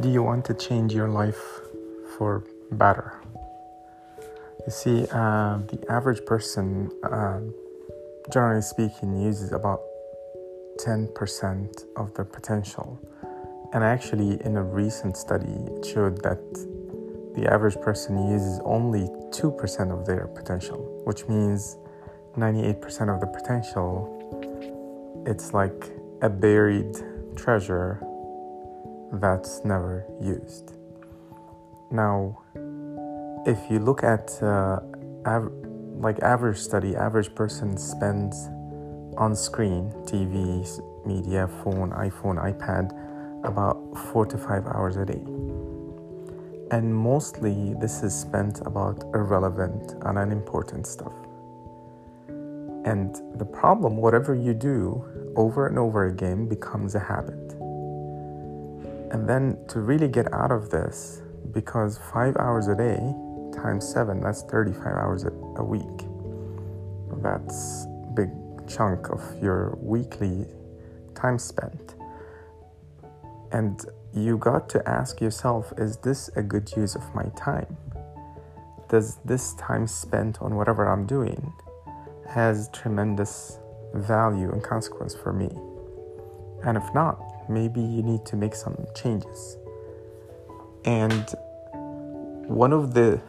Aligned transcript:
Do 0.00 0.08
you 0.08 0.22
want 0.22 0.44
to 0.44 0.54
change 0.54 0.94
your 0.94 1.08
life 1.08 1.42
for 2.16 2.44
better? 2.70 3.14
You 4.64 4.70
see, 4.70 5.06
uh, 5.10 5.58
the 5.66 5.84
average 5.88 6.24
person, 6.24 6.92
uh, 7.02 7.40
generally 8.32 8.62
speaking, 8.62 9.20
uses 9.20 9.50
about 9.50 9.80
10% 10.78 11.84
of 11.96 12.14
their 12.14 12.24
potential. 12.24 13.00
And 13.72 13.82
actually, 13.82 14.40
in 14.44 14.56
a 14.56 14.62
recent 14.62 15.16
study, 15.16 15.50
it 15.50 15.84
showed 15.84 16.22
that 16.22 16.38
the 17.34 17.52
average 17.52 17.80
person 17.80 18.30
uses 18.30 18.60
only 18.64 19.08
2% 19.32 19.90
of 19.90 20.06
their 20.06 20.28
potential, 20.28 21.02
which 21.06 21.26
means 21.26 21.76
98% 22.36 23.12
of 23.12 23.20
the 23.20 23.26
potential, 23.26 24.14
it's 25.26 25.52
like 25.52 25.90
a 26.22 26.30
buried 26.30 26.94
treasure 27.34 28.00
that's 29.12 29.64
never 29.64 30.04
used. 30.20 30.76
Now, 31.90 32.42
if 33.46 33.58
you 33.70 33.78
look 33.78 34.02
at 34.04 34.30
uh, 34.42 34.80
av- 35.26 35.52
like 36.00 36.18
average 36.20 36.58
study, 36.58 36.94
average 36.94 37.34
person 37.34 37.76
spends 37.76 38.48
on 39.16 39.34
screen, 39.34 39.90
TV, 40.04 40.64
media, 41.06 41.48
phone, 41.62 41.90
iPhone, 41.92 42.38
iPad, 42.38 42.92
about 43.44 43.78
four 44.12 44.26
to 44.26 44.36
five 44.36 44.66
hours 44.66 44.96
a 44.96 45.04
day. 45.04 45.24
And 46.70 46.94
mostly 46.94 47.74
this 47.80 48.02
is 48.02 48.14
spent 48.14 48.60
about 48.66 49.02
irrelevant 49.14 49.94
and 50.02 50.18
unimportant 50.18 50.86
stuff. 50.86 51.14
And 52.84 53.16
the 53.38 53.44
problem, 53.44 53.96
whatever 53.96 54.34
you 54.34 54.54
do 54.54 55.32
over 55.36 55.66
and 55.66 55.78
over 55.78 56.06
again, 56.06 56.46
becomes 56.46 56.94
a 56.94 57.00
habit. 57.00 57.57
And 59.10 59.28
then 59.28 59.58
to 59.68 59.80
really 59.80 60.08
get 60.08 60.32
out 60.32 60.52
of 60.52 60.70
this, 60.70 61.22
because 61.52 61.98
five 62.12 62.36
hours 62.36 62.68
a 62.68 62.74
day 62.76 62.98
times 63.54 63.88
seven, 63.88 64.20
that's 64.20 64.42
35 64.42 64.86
hours 64.86 65.24
a 65.24 65.64
week. 65.64 66.06
That's 67.22 67.86
a 67.86 68.12
big 68.14 68.30
chunk 68.68 69.08
of 69.08 69.22
your 69.42 69.76
weekly 69.80 70.46
time 71.14 71.38
spent. 71.38 71.94
And 73.50 73.84
you 74.14 74.36
got 74.36 74.68
to 74.70 74.88
ask 74.88 75.20
yourself 75.20 75.72
is 75.78 75.96
this 75.98 76.28
a 76.36 76.42
good 76.42 76.70
use 76.76 76.94
of 76.94 77.14
my 77.14 77.24
time? 77.36 77.76
Does 78.88 79.16
this 79.24 79.54
time 79.54 79.86
spent 79.86 80.40
on 80.40 80.54
whatever 80.54 80.86
I'm 80.86 81.06
doing 81.06 81.52
has 82.28 82.68
tremendous 82.72 83.58
value 83.94 84.50
and 84.52 84.62
consequence 84.62 85.14
for 85.14 85.32
me? 85.32 85.50
And 86.64 86.76
if 86.76 86.94
not, 86.94 87.20
maybe 87.48 87.80
you 87.80 88.02
need 88.02 88.24
to 88.26 88.36
make 88.36 88.54
some 88.54 88.76
changes. 88.94 89.56
And 90.84 91.34
one 92.46 92.72
of 92.72 92.94
the 92.94 93.20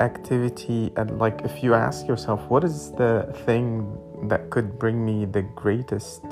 activity 0.00 0.92
and 0.96 1.18
like 1.18 1.42
if 1.42 1.62
you 1.62 1.74
ask 1.74 2.08
yourself 2.08 2.40
what 2.48 2.64
is 2.64 2.90
the 2.92 3.32
thing 3.44 3.96
that 4.24 4.50
could 4.50 4.78
bring 4.78 5.04
me 5.04 5.24
the 5.26 5.42
greatest 5.42 6.22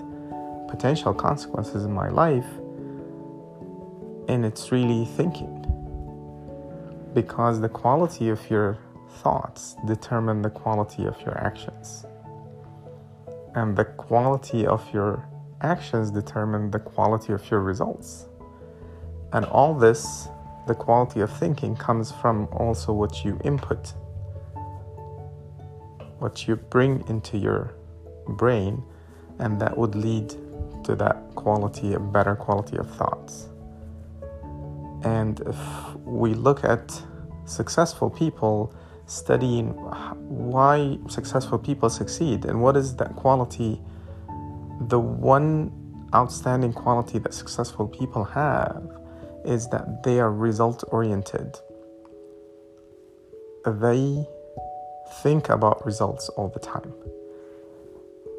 potential 0.69 1.13
consequences 1.13 1.85
in 1.85 1.93
my 1.93 2.09
life? 2.09 2.47
And 4.29 4.47
it's 4.47 4.71
really 4.71 5.05
thinking. 5.05 5.57
Because 7.13 7.61
the 7.61 7.69
quality 7.69 8.29
of 8.29 8.49
your 8.49 8.79
thoughts 9.23 9.75
determine 9.87 10.43
the 10.43 10.51
quality 10.51 11.05
of 11.05 11.21
your 11.23 11.37
actions. 11.39 12.07
And 13.57 13.77
the 13.77 13.85
quality 13.85 14.65
of 14.65 14.83
your 14.95 15.27
actions 15.63 16.11
determine 16.11 16.71
the 16.71 16.79
quality 16.79 17.33
of 17.33 17.51
your 17.51 17.61
results. 17.61 18.27
And 19.33 19.45
all 19.45 19.75
this, 19.75 20.29
the 20.67 20.75
quality 20.75 21.21
of 21.21 21.31
thinking, 21.39 21.77
comes 21.77 22.11
from 22.11 22.49
also 22.53 22.93
what 22.93 23.25
you 23.25 23.39
input, 23.45 23.93
what 26.19 26.49
you 26.49 26.57
bring 26.57 27.05
into 27.09 27.39
your 27.39 27.75
brain, 28.29 28.83
and 29.39 29.61
that 29.61 29.77
would 29.77 29.95
lead 29.95 30.31
to 30.85 30.95
that 30.97 31.35
quality, 31.35 31.95
a 31.95 32.01
better 32.01 32.35
quality 32.35 32.77
of 32.77 32.91
thoughts. 32.97 33.49
And 35.03 35.41
if 35.41 35.57
we 36.05 36.35
look 36.35 36.65
at 36.65 37.01
successful 37.47 38.11
people, 38.11 38.75
studying 39.07 39.71
why 40.29 40.99
successful 41.09 41.59
people 41.59 41.91
succeed 41.91 42.45
and 42.45 42.63
what 42.63 42.77
is 42.77 42.95
that 42.97 43.17
quality 43.17 43.81
the 44.81 44.99
one 44.99 45.71
outstanding 46.15 46.73
quality 46.73 47.19
that 47.19 47.35
successful 47.35 47.87
people 47.87 48.25
have 48.25 48.83
is 49.45 49.69
that 49.69 50.03
they 50.03 50.19
are 50.19 50.33
result 50.33 50.85
oriented. 50.89 51.59
They 53.65 54.27
think 55.23 55.49
about 55.49 55.85
results 55.85 56.29
all 56.31 56.49
the 56.49 56.61
time. 56.61 56.93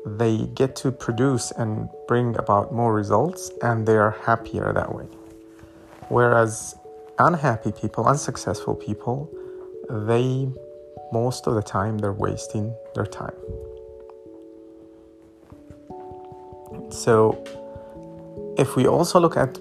They 0.06 0.48
get 0.56 0.76
to 0.78 0.92
produce 0.92 1.52
and 1.52 1.90
bring 2.08 2.36
about 2.38 2.74
more 2.74 2.94
results, 2.94 3.52
and 3.62 3.88
they 3.88 3.98
are 3.98 4.12
happier 4.26 4.74
that 4.74 4.94
way. 4.96 5.06
Whereas 6.10 6.76
unhappy 7.20 7.72
people, 7.72 8.08
unsuccessful 8.08 8.76
people, 8.76 9.30
they 9.90 10.50
most 11.12 11.46
of 11.46 11.56
the 11.56 11.62
time 11.62 11.98
they're 11.98 12.14
wasting 12.14 12.76
their 12.96 13.06
time. 13.06 13.36
So, 16.92 17.42
if 18.58 18.76
we 18.76 18.86
also 18.86 19.20
look 19.20 19.38
at 19.38 19.60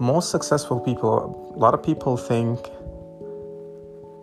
most 0.00 0.30
successful 0.30 0.80
people, 0.80 1.52
a 1.54 1.58
lot 1.58 1.74
of 1.74 1.82
people 1.82 2.16
think 2.16 2.58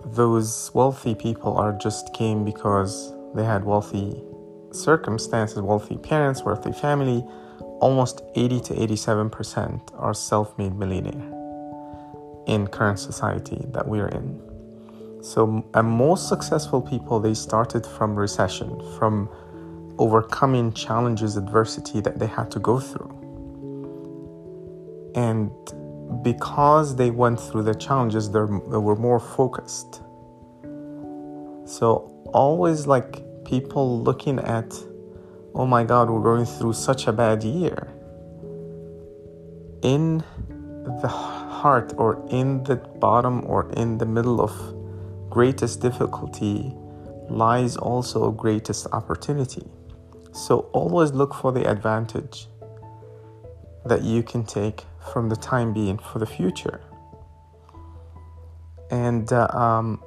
those 0.06 0.72
wealthy 0.74 1.16
people 1.16 1.58
are 1.58 1.74
just 1.74 2.14
came 2.14 2.44
because 2.44 3.14
they 3.34 3.44
had 3.44 3.64
wealthy 3.64 4.22
circumstances, 4.72 5.62
wealthy 5.62 5.98
parents, 5.98 6.44
wealthy 6.44 6.72
family. 6.72 7.26
Almost 7.80 8.24
80 8.36 8.60
to 8.62 8.74
87% 8.74 9.82
are 9.98 10.14
self 10.14 10.58
made 10.58 10.76
millionaire 10.76 11.34
in 12.46 12.68
current 12.68 13.00
society 13.00 13.66
that 13.70 13.88
we're 13.88 14.10
in. 14.10 14.42
So, 15.22 15.66
and 15.74 15.88
most 15.88 16.28
successful 16.28 16.82
people, 16.82 17.20
they 17.20 17.34
started 17.34 17.86
from 17.86 18.16
recession, 18.16 18.82
from 18.98 19.30
overcoming 20.00 20.72
challenges, 20.74 21.38
adversity 21.38 22.00
that 22.02 22.18
they 22.18 22.26
had 22.26 22.50
to 22.52 22.60
go 22.60 22.80
through. 22.80 23.14
And 25.14 25.52
because 26.24 26.96
they 26.96 27.12
went 27.12 27.40
through 27.40 27.64
the 27.64 27.76
challenges, 27.76 28.32
they 28.32 28.40
were 28.40 28.96
more 28.96 29.20
focused. 29.20 30.02
So, 31.66 32.12
always 32.34 32.88
like 32.88 33.22
people 33.44 34.02
looking 34.02 34.40
at, 34.40 34.74
oh 35.54 35.66
my 35.66 35.84
God, 35.84 36.10
we're 36.10 36.24
going 36.24 36.46
through 36.46 36.74
such 36.74 37.08
a 37.08 37.14
bad 37.14 37.44
year. 37.44 37.92
In 39.84 40.24
the 41.02 41.08
heart, 41.08 41.94
or 41.98 42.26
in 42.30 42.64
the 42.64 42.76
bottom, 42.76 43.46
or 43.46 43.70
in 43.74 43.98
the 43.98 44.06
middle 44.06 44.42
of 44.42 44.52
greatest 45.30 45.82
difficulty, 45.82 46.74
lies 47.30 47.78
also 47.78 48.32
greatest 48.32 48.88
opportunity. 48.92 49.68
So 50.32 50.70
always 50.74 51.12
look 51.12 51.34
for 51.34 51.52
the 51.52 51.70
advantage 51.70 52.48
that 53.86 54.04
you 54.04 54.24
can 54.24 54.44
take 54.46 54.84
from 55.12 55.30
the 55.30 55.36
time 55.36 55.74
being 55.74 55.98
for 55.98 56.20
the 56.20 56.26
future. 56.26 56.82
And, 58.92 59.32
uh, 59.32 59.48
um, 59.48 60.02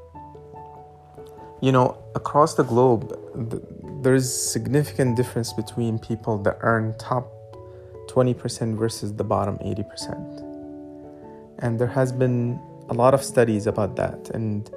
you 1.61 1.73
know, 1.73 1.97
across 2.15 2.55
the 2.55 2.65
globe, 2.65 3.17
th- 3.51 3.63
there's 4.03 4.33
significant 4.33 5.17
difference 5.17 5.53
between 5.53 5.99
people 5.99 6.39
that 6.39 6.59
earn 6.61 6.95
top 6.99 7.31
20% 8.09 8.77
versus 8.77 9.15
the 9.15 9.25
bottom 9.25 9.59
80%. 9.59 10.41
And 11.61 11.79
there 11.79 11.87
has 11.89 12.13
been 12.13 12.61
a 12.89 12.95
lot 12.95 13.15
of 13.15 13.23
studies 13.23 13.67
about 13.67 13.97
that. 13.97 14.31
And 14.35 14.69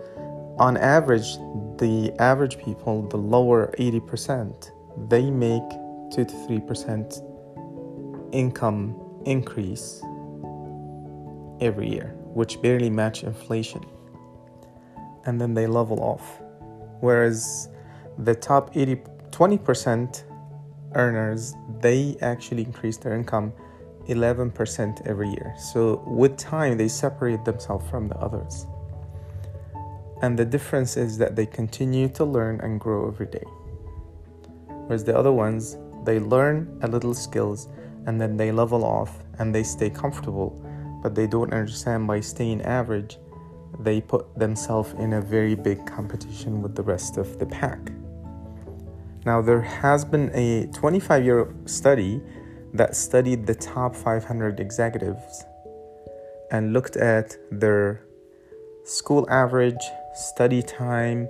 on 0.57 0.77
average, 0.77 1.35
the 1.77 2.13
average 2.19 2.57
people, 2.59 3.07
the 3.07 3.17
lower 3.17 3.73
80%, 3.79 4.71
they 5.09 5.29
make 5.29 5.67
2 6.11 6.25
to 6.25 6.33
3% 6.33 8.31
income 8.31 8.95
increase 9.25 10.01
every 11.61 11.89
year, 11.89 12.15
which 12.33 12.61
barely 12.61 12.89
match 12.89 13.23
inflation. 13.23 13.83
And 15.25 15.39
then 15.41 15.53
they 15.53 15.67
level 15.67 15.99
off. 16.01 16.41
Whereas 17.01 17.69
the 18.17 18.35
top 18.35 18.75
80 18.75 19.01
20% 19.31 20.23
earners, 20.93 21.55
they 21.81 22.15
actually 22.21 22.63
increase 22.63 22.95
their 22.95 23.15
income 23.15 23.51
11% 24.07 25.05
every 25.05 25.29
year. 25.29 25.53
So 25.57 26.01
with 26.07 26.37
time 26.37 26.77
they 26.77 26.87
separate 26.87 27.43
themselves 27.43 27.89
from 27.89 28.07
the 28.07 28.15
others. 28.17 28.65
And 30.21 30.39
the 30.39 30.45
difference 30.45 30.95
is 30.95 31.17
that 31.17 31.35
they 31.35 31.45
continue 31.45 32.07
to 32.09 32.23
learn 32.23 32.61
and 32.61 32.79
grow 32.79 33.09
every 33.09 33.25
day 33.25 33.43
whereas 34.85 35.03
the 35.03 35.17
other 35.17 35.31
ones 35.31 35.77
they 36.05 36.19
learn 36.19 36.79
a 36.83 36.87
little 36.87 37.13
skills 37.13 37.67
and 38.05 38.21
then 38.21 38.37
they 38.37 38.51
level 38.51 38.85
off 38.85 39.23
and 39.39 39.53
they 39.53 39.63
stay 39.63 39.89
comfortable, 39.89 40.61
but 41.01 41.15
they 41.15 41.27
don't 41.27 41.53
understand 41.53 42.07
by 42.07 42.19
staying 42.19 42.61
average, 42.61 43.17
they 43.79 43.99
put 43.99 44.37
themselves 44.37 44.93
in 44.99 45.13
a 45.13 45.21
very 45.21 45.55
big 45.55 45.85
competition 45.85 46.61
with 46.61 46.75
the 46.75 46.83
rest 46.83 47.17
of 47.17 47.39
the 47.39 47.45
pack. 47.45 47.91
Now, 49.25 49.41
there 49.41 49.61
has 49.61 50.05
been 50.05 50.29
a 50.33 50.67
25 50.67 51.25
year 51.25 51.53
study 51.65 52.21
that 52.73 52.95
studied 52.95 53.47
the 53.47 53.55
top 53.55 53.95
500 53.95 54.59
executives 54.59 55.43
and 56.51 56.73
looked 56.73 56.95
at 56.95 57.35
their 57.51 58.05
school 58.83 59.27
average, 59.29 59.81
study 60.13 60.61
time, 60.61 61.27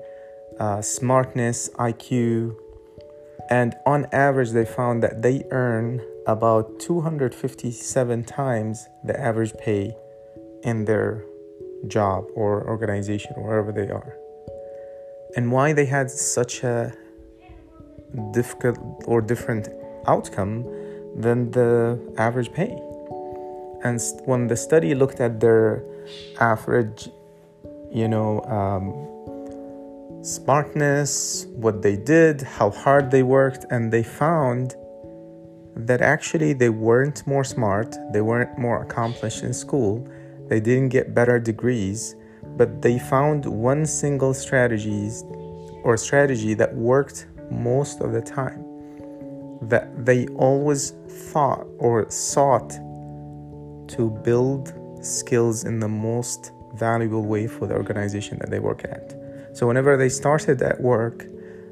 uh, 0.60 0.81
smartness, 0.81 1.69
IQ, 1.75 2.57
and 3.50 3.75
on 3.86 4.07
average, 4.12 4.51
they 4.51 4.65
found 4.65 5.03
that 5.03 5.21
they 5.21 5.44
earn 5.51 6.01
about 6.25 6.80
257 6.80 8.24
times 8.24 8.88
the 9.03 9.19
average 9.19 9.53
pay 9.57 9.95
in 10.63 10.86
their 10.86 11.24
job 11.88 12.25
or 12.33 12.68
organization, 12.68 13.33
wherever 13.38 13.71
they 13.71 13.89
are. 13.89 14.18
And 15.36 15.51
why 15.51 15.74
they 15.74 15.86
had 15.86 16.09
such 16.09 16.63
a 16.63 16.94
difficult 18.31 18.77
or 19.06 19.21
different 19.21 19.69
outcome 20.07 20.63
than 21.15 21.51
the 21.51 22.00
average 22.18 22.51
pay. 22.51 22.71
And 23.83 24.01
when 24.25 24.47
the 24.47 24.57
study 24.57 24.95
looked 24.95 25.19
at 25.19 25.39
their 25.39 25.83
average, 26.39 27.09
you 27.92 28.07
know, 28.07 28.42
um, 28.45 29.14
smartness, 30.25 31.45
what 31.51 31.83
they 31.83 31.95
did, 31.95 32.42
how 32.42 32.72
hard 32.72 33.12
they 33.12 33.22
worked, 33.22 33.66
and 33.69 33.94
they 33.94 34.01
found 34.01 34.75
that 35.75 36.01
actually 36.01 36.54
they 36.54 36.69
weren't 36.69 37.25
more 37.27 37.44
smart, 37.44 37.95
they 38.12 38.22
weren't 38.22 38.57
more 38.57 38.81
accomplished 38.81 39.44
in 39.44 39.54
school, 39.54 40.07
they 40.48 40.60
didn't 40.60 40.89
get 40.89 41.13
better 41.13 41.39
degrees, 41.39 42.16
but 42.57 42.81
they 42.81 42.98
found 42.98 43.45
one 43.45 43.86
single 43.86 44.33
strategies 44.33 45.24
or 45.83 45.95
strategy 45.95 46.56
that 46.56 46.74
worked 46.74 47.28
most 47.51 48.01
of 48.01 48.12
the 48.12 48.21
time. 48.21 48.66
That 49.62 50.06
they 50.06 50.25
always 50.28 50.92
thought 51.31 51.68
or 51.78 52.10
sought 52.10 52.71
to 53.89 54.10
build 54.24 54.74
skills 55.01 55.66
in 55.66 55.80
the 55.80 55.88
most 55.88 56.51
valuable 56.74 57.25
way 57.25 57.45
for 57.45 57.68
the 57.68 57.75
organization 57.75 58.39
that 58.39 58.50
they 58.50 58.60
work 58.60 58.83
at. 58.86 59.25
So 59.56 59.66
whenever 59.68 59.96
they 59.96 60.10
started 60.10 60.62
at 60.62 60.81
work, 60.81 61.25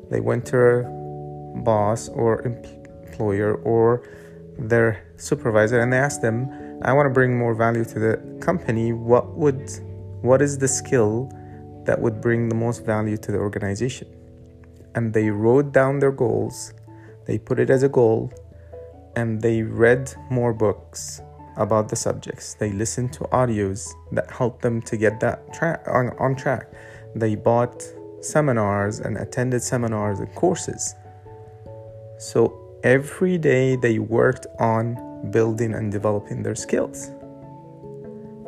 they 0.10 0.22
went 0.22 0.46
to 0.46 0.58
a 0.58 0.84
boss 1.64 2.08
or 2.08 2.42
employer 2.44 3.56
or 3.56 4.08
their 4.58 5.04
supervisor 5.18 5.82
and 5.82 5.92
they 5.92 5.98
asked 5.98 6.22
them, 6.22 6.50
I 6.84 6.94
want 6.94 7.08
to 7.08 7.10
bring 7.10 7.38
more 7.38 7.54
value 7.54 7.84
to 7.84 8.00
the 8.00 8.38
company. 8.40 8.94
What 8.94 9.36
would 9.36 9.70
what 10.22 10.42
is 10.42 10.58
the 10.58 10.68
skill 10.70 11.30
that 11.84 12.00
would 12.00 12.22
bring 12.22 12.48
the 12.48 12.56
most 12.56 12.86
value 12.86 13.18
to 13.18 13.34
the 13.34 13.38
organization? 13.38 14.08
And 14.96 15.14
they 15.14 15.30
wrote 15.30 15.74
down 15.74 16.00
their 16.00 16.14
goals, 16.14 16.74
they 17.26 17.38
put 17.38 17.60
it 17.60 17.70
as 17.70 17.84
a 17.84 17.90
goal, 17.90 18.32
and 19.18 19.42
they 19.42 19.62
read 19.62 20.14
more 20.32 20.54
books 20.54 21.22
about 21.58 21.90
the 21.90 21.98
subjects. 21.98 22.54
They 22.54 22.72
listened 22.72 23.12
to 23.14 23.26
audios 23.26 23.92
that 24.14 24.32
helped 24.32 24.62
them 24.62 24.82
to 24.84 24.96
get 24.96 25.20
that 25.20 25.54
track 25.54 25.84
on, 25.88 26.12
on 26.18 26.38
track 26.38 26.72
they 27.16 27.36
bought 27.36 27.84
seminars 28.22 29.00
and 29.00 29.18
attended 29.18 29.62
seminars 29.62 30.20
and 30.20 30.34
courses. 30.36 30.96
So 32.18 32.60
every 32.84 33.38
day 33.38 33.76
they 33.76 34.00
worked 34.00 34.48
on 34.60 35.30
building 35.32 35.74
and 35.74 35.92
developing 35.92 36.44
their 36.44 36.56
skills. 36.56 37.12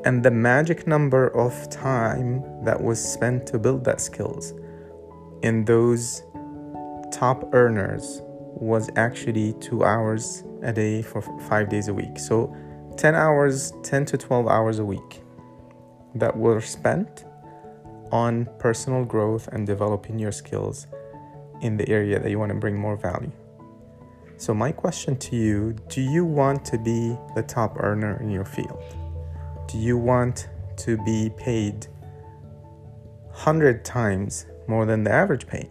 And 0.05 0.23
the 0.23 0.31
magic 0.31 0.85
number 0.85 1.27
of 1.29 1.69
time 1.69 2.43
that 2.63 2.81
was 2.81 3.03
spent 3.03 3.47
to 3.47 3.59
build 3.59 3.83
that 3.85 3.99
skills 3.99 4.53
in 5.41 5.65
those 5.65 6.23
top 7.11 7.49
earners 7.53 8.21
was 8.55 8.89
actually 8.95 9.53
two 9.53 9.83
hours 9.83 10.43
a 10.63 10.71
day 10.71 11.01
for 11.01 11.21
five 11.49 11.69
days 11.69 11.87
a 11.87 11.93
week. 11.93 12.17
So 12.17 12.55
10 12.97 13.15
hours, 13.15 13.73
10 13.83 14.05
to 14.05 14.17
12 14.17 14.47
hours 14.47 14.79
a 14.79 14.85
week 14.85 15.21
that 16.15 16.35
were 16.35 16.61
spent 16.61 17.25
on 18.15 18.47
personal 18.59 19.03
growth 19.03 19.49
and 19.49 19.67
developing 19.67 20.17
your 20.17 20.31
skills 20.31 20.87
in 21.59 21.75
the 21.75 21.87
area 21.89 22.17
that 22.17 22.29
you 22.29 22.39
want 22.39 22.49
to 22.49 22.57
bring 22.57 22.77
more 22.77 22.95
value. 22.95 23.31
So, 24.37 24.53
my 24.53 24.71
question 24.71 25.17
to 25.17 25.35
you 25.35 25.75
do 25.89 25.99
you 25.99 26.23
want 26.23 26.63
to 26.71 26.77
be 26.77 27.17
the 27.35 27.43
top 27.43 27.75
earner 27.81 28.17
in 28.21 28.29
your 28.29 28.45
field? 28.45 28.81
Do 29.67 29.77
you 29.77 29.97
want 29.97 30.47
to 30.77 30.97
be 31.03 31.29
paid 31.35 31.87
100 33.31 33.83
times 33.83 34.45
more 34.67 34.85
than 34.85 35.03
the 35.03 35.11
average 35.11 35.45
pay? 35.45 35.67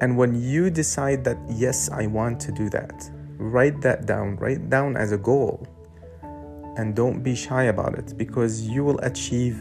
And 0.00 0.16
when 0.16 0.34
you 0.34 0.68
decide 0.68 1.22
that, 1.24 1.38
yes, 1.48 1.90
I 1.90 2.06
want 2.06 2.40
to 2.40 2.50
do 2.50 2.68
that, 2.70 3.08
write 3.36 3.80
that 3.82 4.06
down, 4.06 4.34
write 4.36 4.68
down 4.68 4.96
as 4.96 5.12
a 5.12 5.18
goal 5.18 5.64
and 6.78 6.94
don't 6.94 7.22
be 7.22 7.34
shy 7.34 7.64
about 7.64 7.98
it 7.98 8.16
because 8.16 8.66
you 8.66 8.84
will 8.84 8.98
achieve 9.00 9.58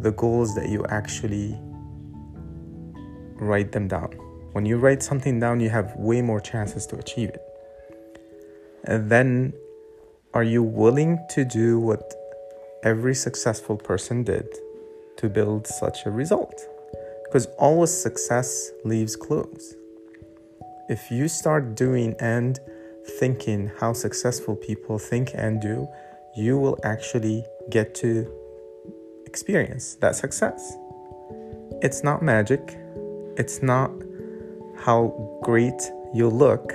the 0.00 0.12
goals 0.12 0.54
that 0.54 0.68
you 0.68 0.84
actually 0.86 1.58
write 3.36 3.72
them 3.72 3.88
down. 3.88 4.10
When 4.52 4.66
you 4.66 4.76
write 4.76 5.02
something 5.02 5.40
down, 5.40 5.58
you 5.58 5.70
have 5.70 5.96
way 5.96 6.20
more 6.20 6.38
chances 6.38 6.86
to 6.88 6.96
achieve 6.96 7.30
it. 7.30 7.42
And 8.84 9.10
then, 9.10 9.54
are 10.34 10.42
you 10.42 10.62
willing 10.62 11.18
to 11.30 11.44
do 11.44 11.78
what 11.78 12.14
every 12.82 13.14
successful 13.14 13.76
person 13.76 14.22
did 14.22 14.46
to 15.16 15.30
build 15.30 15.66
such 15.66 16.04
a 16.04 16.10
result? 16.10 16.68
Because 17.24 17.46
always 17.58 17.90
success 17.90 18.70
leaves 18.84 19.16
clues. 19.16 19.74
If 20.90 21.10
you 21.10 21.28
start 21.28 21.74
doing 21.74 22.14
and 22.18 22.58
thinking 23.18 23.70
how 23.80 23.94
successful 23.94 24.56
people 24.56 24.98
think 24.98 25.30
and 25.34 25.60
do, 25.60 25.88
you 26.34 26.58
will 26.58 26.78
actually 26.84 27.44
get 27.70 27.94
to 27.96 28.26
experience 29.26 29.96
that 29.96 30.16
success. 30.16 30.76
It's 31.82 32.02
not 32.02 32.22
magic, 32.22 32.78
it's 33.36 33.62
not 33.62 33.90
how 34.76 35.38
great 35.42 35.80
you 36.14 36.28
look, 36.28 36.74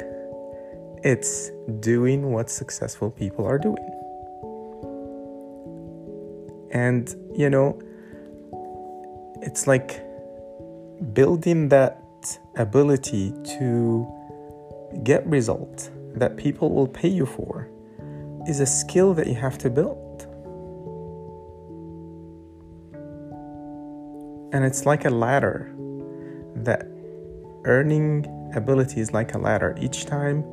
it's 1.03 1.50
doing 1.79 2.31
what 2.31 2.50
successful 2.50 3.10
people 3.10 3.46
are 3.46 3.58
doing. 3.58 3.93
And, 6.72 7.10
you 7.36 7.50
know, 7.50 7.79
it's 9.41 9.65
like 9.67 10.03
building 11.13 11.70
that 11.70 12.01
ability 12.58 13.34
to 13.60 14.08
get 15.03 15.25
result 15.25 15.89
that 16.15 16.38
people 16.38 16.72
will 16.72 16.88
pay 16.88 17.08
you 17.08 17.25
for 17.25 17.70
is 18.48 18.60
a 18.60 18.66
skill 18.66 19.13
that 19.13 19.27
you 19.27 19.36
have 19.36 19.58
to 19.60 19.70
build. 19.70 20.24
And 24.54 24.63
it's 24.63 24.86
like 24.86 25.06
a 25.06 25.10
ladder 25.10 25.74
that 26.56 26.88
earning 27.66 28.25
ability 28.56 29.01
is 29.01 29.12
like 29.12 29.34
a 29.34 29.38
ladder. 29.38 29.75
Each 29.80 30.06
time 30.06 30.44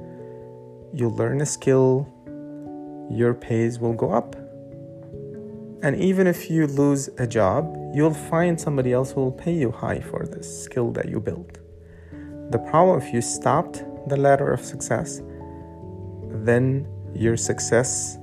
you 0.92 1.08
learn 1.08 1.40
a 1.40 1.46
skill, 1.46 2.08
your 3.10 3.34
pays 3.34 3.78
will 3.78 3.92
go 3.92 4.10
up. 4.10 4.34
And 5.82 5.96
even 5.96 6.26
if 6.26 6.50
you 6.50 6.66
lose 6.66 7.08
a 7.18 7.26
job, 7.26 7.76
you'll 7.94 8.14
find 8.14 8.60
somebody 8.60 8.92
else 8.92 9.12
who 9.12 9.20
will 9.20 9.32
pay 9.32 9.52
you 9.52 9.70
high 9.70 10.00
for 10.00 10.26
this 10.26 10.64
skill 10.64 10.90
that 10.92 11.08
you 11.08 11.20
built. 11.20 11.58
The 12.50 12.58
problem 12.58 13.00
if 13.00 13.12
you 13.12 13.20
stopped 13.20 13.84
the 14.08 14.16
ladder 14.16 14.52
of 14.52 14.64
success, 14.64 15.22
then 16.30 16.86
your 17.14 17.36
success 17.36 18.18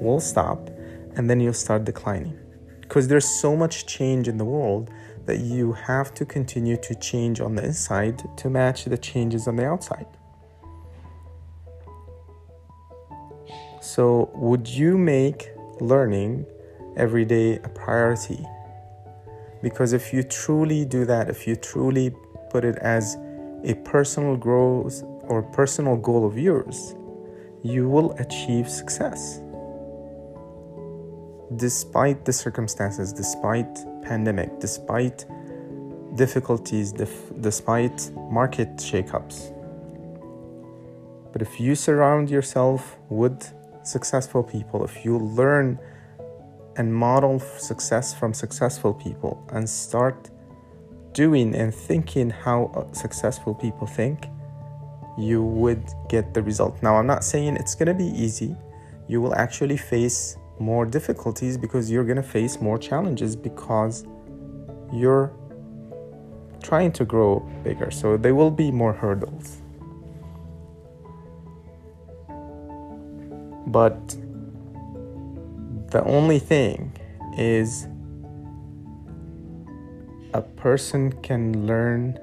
will 0.00 0.20
stop 0.20 0.70
and 1.16 1.28
then 1.28 1.40
you'll 1.40 1.52
start 1.52 1.84
declining. 1.84 2.38
Because 2.80 3.08
there's 3.08 3.28
so 3.28 3.56
much 3.56 3.86
change 3.86 4.28
in 4.28 4.38
the 4.38 4.44
world 4.44 4.90
that 5.26 5.38
you 5.38 5.72
have 5.72 6.12
to 6.14 6.24
continue 6.24 6.76
to 6.78 6.94
change 6.94 7.40
on 7.40 7.54
the 7.54 7.64
inside 7.64 8.22
to 8.36 8.50
match 8.50 8.84
the 8.84 8.98
changes 8.98 9.46
on 9.46 9.56
the 9.56 9.66
outside. 9.66 10.06
So, 13.80 14.30
would 14.34 14.68
you 14.68 14.98
make 14.98 15.50
learning 15.80 16.46
every 16.96 17.24
day 17.24 17.56
a 17.58 17.68
priority? 17.68 18.44
Because 19.62 19.92
if 19.92 20.12
you 20.12 20.22
truly 20.22 20.84
do 20.84 21.04
that, 21.06 21.28
if 21.28 21.46
you 21.46 21.56
truly 21.56 22.14
put 22.50 22.64
it 22.64 22.76
as 22.78 23.16
a 23.64 23.74
personal 23.84 24.36
growth 24.36 25.02
or 25.22 25.42
personal 25.42 25.96
goal 25.96 26.26
of 26.26 26.38
yours, 26.38 26.94
you 27.62 27.88
will 27.88 28.12
achieve 28.12 28.68
success. 28.68 29.40
Despite 31.56 32.24
the 32.24 32.32
circumstances, 32.32 33.12
despite 33.12 33.72
pandemic, 34.02 34.60
despite 34.60 35.26
difficulties, 36.16 36.92
def- 36.92 37.32
despite 37.40 38.10
market 38.30 38.76
shakeups, 38.76 39.52
But 41.32 41.42
if 41.42 41.60
you 41.60 41.74
surround 41.74 42.30
yourself 42.30 42.98
with 43.08 43.52
successful 43.84 44.42
people, 44.42 44.84
if 44.84 45.04
you 45.04 45.18
learn 45.18 45.78
and 46.76 46.94
model 46.94 47.38
success 47.38 48.14
from 48.14 48.34
successful 48.34 48.94
people 48.94 49.46
and 49.52 49.68
start 49.68 50.30
doing 51.12 51.54
and 51.54 51.74
thinking 51.74 52.30
how 52.30 52.70
uh, 52.74 52.92
successful 52.92 53.54
people 53.54 53.86
think, 53.86 54.26
you 55.18 55.42
would 55.42 55.84
get 56.08 56.34
the 56.34 56.42
result. 56.42 56.82
Now, 56.82 56.96
I'm 56.96 57.06
not 57.06 57.24
saying 57.24 57.56
it's 57.56 57.74
going 57.74 57.88
to 57.88 57.94
be 57.94 58.06
easy. 58.06 58.56
You 59.08 59.20
will 59.20 59.34
actually 59.34 59.76
face 59.76 60.36
more 60.58 60.84
difficulties 60.84 61.56
because 61.56 61.90
you're 61.90 62.04
going 62.04 62.16
to 62.16 62.22
face 62.22 62.60
more 62.60 62.78
challenges 62.78 63.34
because 63.34 64.04
you're 64.92 65.32
trying 66.62 66.92
to 66.92 67.04
grow 67.04 67.40
bigger. 67.64 67.90
So 67.90 68.16
there 68.16 68.34
will 68.34 68.50
be 68.50 68.70
more 68.70 68.92
hurdles. 68.92 69.62
But 73.66 74.16
the 75.90 76.02
only 76.04 76.38
thing 76.38 76.92
is 77.36 77.86
a 80.34 80.42
person 80.42 81.12
can 81.22 81.66
learn 81.66 82.18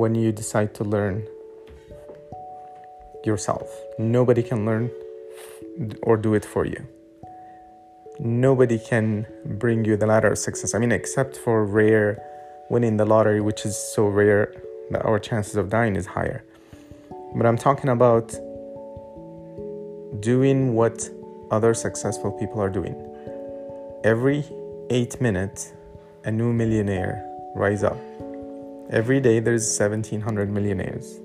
when 0.00 0.14
you 0.14 0.32
decide 0.32 0.72
to 0.74 0.82
learn 0.82 1.16
yourself. 3.22 3.68
Nobody 3.98 4.42
can 4.42 4.64
learn 4.64 4.90
or 6.02 6.16
do 6.16 6.32
it 6.32 6.44
for 6.44 6.64
you. 6.64 6.80
Nobody 8.18 8.78
can 8.78 9.26
bring 9.44 9.84
you 9.84 9.98
the 9.98 10.06
ladder 10.06 10.32
of 10.32 10.38
success. 10.38 10.74
I 10.74 10.78
mean, 10.78 10.90
except 10.90 11.36
for 11.36 11.66
rare 11.66 12.08
winning 12.70 12.96
the 12.96 13.04
lottery, 13.04 13.42
which 13.42 13.66
is 13.66 13.76
so 13.76 14.06
rare 14.06 14.54
that 14.90 15.04
our 15.04 15.18
chances 15.18 15.56
of 15.56 15.68
dying 15.68 15.96
is 15.96 16.06
higher. 16.06 16.42
But 17.36 17.44
I'm 17.44 17.58
talking 17.58 17.90
about 17.90 18.28
doing 20.20 20.74
what 20.74 20.96
other 21.50 21.74
successful 21.74 22.32
people 22.32 22.58
are 22.60 22.70
doing. 22.70 22.96
Every 24.02 24.44
eight 24.88 25.20
minutes, 25.20 25.72
a 26.24 26.30
new 26.30 26.52
millionaire 26.54 27.16
rise 27.54 27.84
up. 27.84 27.98
Every 28.92 29.20
day 29.20 29.38
there's 29.38 29.78
1700 29.78 30.50
millionaires. 30.50 31.20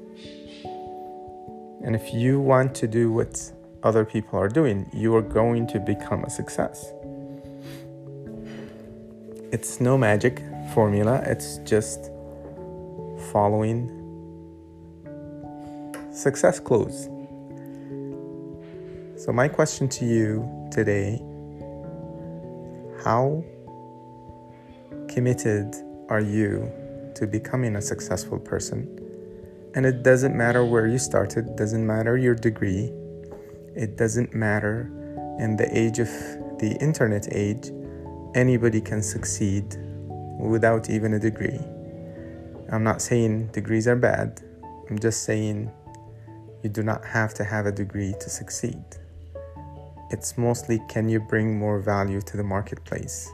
And 1.84 1.96
if 1.96 2.14
you 2.14 2.40
want 2.40 2.76
to 2.76 2.88
do 2.88 3.12
what 3.12 3.52
other 3.82 4.06
people 4.06 4.38
are 4.38 4.50
doing, 4.50 4.88
you 4.94 5.16
are 5.16 5.24
going 5.24 5.66
to 5.70 5.80
become 5.80 6.24
a 6.26 6.30
success. 6.30 6.94
It's 9.52 9.82
no 9.82 9.98
magic 9.98 10.44
formula, 10.76 11.24
it's 11.26 11.58
just 11.66 12.12
following 13.32 13.90
success 16.14 16.60
clues. 16.60 17.10
So, 19.18 19.32
my 19.34 19.48
question 19.48 19.90
to 19.90 20.06
you 20.06 20.48
today 20.72 21.20
how 23.04 23.44
committed 25.08 25.74
are 26.10 26.22
you 26.22 26.72
to 27.16 27.28
becoming 27.28 27.76
a 27.76 27.82
successful 27.82 28.40
person? 28.40 29.00
And 29.74 29.86
it 29.86 30.04
doesn't 30.04 30.36
matter 30.36 30.64
where 30.64 30.88
you 30.88 30.98
started, 30.98 31.56
doesn't 31.56 31.86
matter 31.86 32.18
your 32.18 32.36
degree, 32.36 32.92
it 33.76 33.98
doesn't 33.98 34.34
matter 34.34 34.90
in 35.40 35.58
the 35.58 35.68
age 35.78 36.00
of 36.00 36.08
the 36.60 36.78
internet 36.80 37.28
age, 37.32 37.72
anybody 38.36 38.80
can 38.80 39.02
succeed 39.04 39.76
without 40.40 40.90
even 40.90 41.14
a 41.14 41.20
degree. 41.20 41.60
I'm 42.72 42.84
not 42.84 43.02
saying 43.02 43.48
degrees 43.48 43.88
are 43.88 43.96
bad, 43.96 44.42
I'm 44.90 45.00
just 45.00 45.24
saying 45.24 45.72
you 46.64 46.70
do 46.70 46.84
not 46.84 47.04
have 47.06 47.34
to 47.36 47.44
have 47.44 47.66
a 47.66 47.72
degree 47.72 48.14
to 48.20 48.30
succeed. 48.30 48.84
It's 50.12 50.38
mostly 50.38 50.80
can 50.88 51.10
you 51.10 51.20
bring 51.20 51.58
more 51.58 51.80
value 51.80 52.22
to 52.22 52.38
the 52.38 52.44
marketplace? 52.44 53.30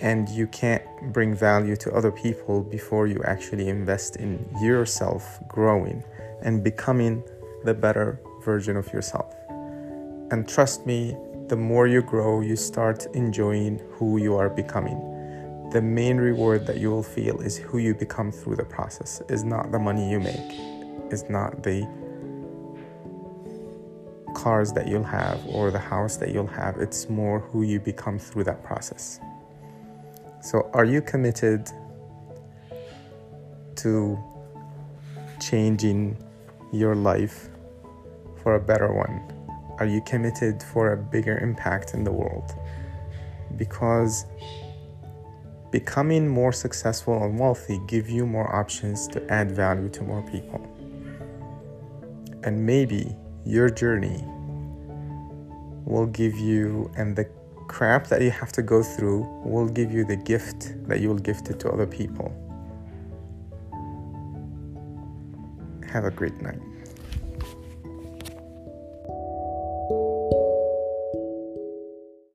And 0.00 0.28
you 0.28 0.46
can't 0.46 0.84
bring 1.12 1.34
value 1.34 1.76
to 1.76 1.92
other 1.92 2.12
people 2.12 2.62
before 2.62 3.06
you 3.06 3.22
actually 3.24 3.68
invest 3.68 4.16
in 4.16 4.48
yourself 4.60 5.40
growing 5.48 6.04
and 6.42 6.62
becoming 6.62 7.24
the 7.64 7.74
better 7.74 8.20
version 8.44 8.76
of 8.76 8.92
yourself. 8.92 9.34
And 10.30 10.48
trust 10.48 10.86
me, 10.86 11.16
the 11.48 11.56
more 11.56 11.86
you 11.86 12.02
grow, 12.02 12.40
you 12.42 12.54
start 12.54 13.06
enjoying 13.14 13.80
who 13.92 14.18
you 14.18 14.36
are 14.36 14.48
becoming. 14.48 14.98
The 15.72 15.82
main 15.82 16.18
reward 16.18 16.66
that 16.66 16.78
you 16.78 16.90
will 16.90 17.02
feel 17.02 17.40
is 17.40 17.56
who 17.56 17.78
you 17.78 17.94
become 17.94 18.30
through 18.30 18.56
the 18.56 18.64
process, 18.64 19.20
is 19.28 19.44
not 19.44 19.72
the 19.72 19.78
money 19.78 20.10
you 20.10 20.20
make, 20.20 20.52
is 21.10 21.28
not 21.28 21.62
the 21.62 21.88
cars 24.34 24.72
that 24.72 24.86
you'll 24.86 25.02
have 25.02 25.44
or 25.46 25.70
the 25.70 25.78
house 25.78 26.16
that 26.18 26.30
you'll 26.30 26.46
have. 26.46 26.76
It's 26.76 27.08
more 27.08 27.40
who 27.40 27.62
you 27.62 27.80
become 27.80 28.18
through 28.18 28.44
that 28.44 28.62
process. 28.62 29.20
So, 30.40 30.70
are 30.72 30.84
you 30.84 31.02
committed 31.02 31.70
to 33.76 34.18
changing 35.40 36.16
your 36.72 36.94
life 36.94 37.48
for 38.42 38.54
a 38.54 38.60
better 38.60 38.92
one? 38.92 39.20
Are 39.78 39.86
you 39.86 40.00
committed 40.02 40.62
for 40.62 40.92
a 40.92 40.96
bigger 40.96 41.38
impact 41.38 41.94
in 41.94 42.04
the 42.04 42.12
world? 42.12 42.54
Because 43.56 44.26
becoming 45.70 46.26
more 46.26 46.52
successful 46.52 47.22
and 47.22 47.38
wealthy 47.38 47.80
give 47.86 48.08
you 48.08 48.26
more 48.26 48.54
options 48.54 49.06
to 49.08 49.32
add 49.32 49.52
value 49.52 49.88
to 49.90 50.02
more 50.02 50.22
people. 50.22 50.60
And 52.44 52.64
maybe 52.64 53.14
your 53.44 53.68
journey 53.68 54.24
will 55.84 56.06
give 56.06 56.38
you 56.38 56.90
and 56.96 57.16
the 57.16 57.24
crap 57.68 58.08
that 58.08 58.22
you 58.22 58.30
have 58.30 58.50
to 58.52 58.62
go 58.62 58.82
through 58.82 59.20
will 59.44 59.68
give 59.68 59.92
you 59.92 60.04
the 60.04 60.16
gift 60.16 60.74
that 60.88 61.00
you 61.00 61.08
will 61.08 61.18
gift 61.18 61.50
it 61.50 61.60
to 61.60 61.70
other 61.70 61.86
people. 61.86 62.32
Have 65.92 66.04
a 66.04 66.10
great 66.10 66.40
night. 66.42 66.60